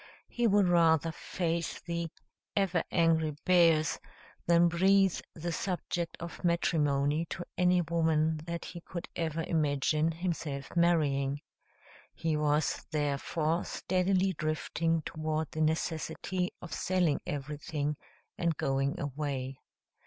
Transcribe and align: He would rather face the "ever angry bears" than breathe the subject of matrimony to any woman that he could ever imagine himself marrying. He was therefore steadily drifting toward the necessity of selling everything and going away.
He 0.29 0.47
would 0.47 0.67
rather 0.67 1.11
face 1.11 1.79
the 1.79 2.07
"ever 2.55 2.81
angry 2.89 3.35
bears" 3.45 3.99
than 4.47 4.67
breathe 4.67 5.19
the 5.35 5.51
subject 5.51 6.17
of 6.19 6.43
matrimony 6.43 7.25
to 7.29 7.43
any 7.55 7.81
woman 7.81 8.37
that 8.45 8.65
he 8.65 8.81
could 8.81 9.07
ever 9.15 9.43
imagine 9.43 10.11
himself 10.13 10.75
marrying. 10.75 11.39
He 12.15 12.35
was 12.35 12.83
therefore 12.89 13.63
steadily 13.63 14.33
drifting 14.33 15.03
toward 15.03 15.51
the 15.51 15.61
necessity 15.61 16.49
of 16.63 16.73
selling 16.73 17.21
everything 17.27 17.95
and 18.39 18.57
going 18.57 18.99
away. 18.99 19.59